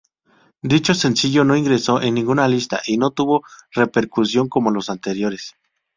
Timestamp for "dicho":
0.63-0.95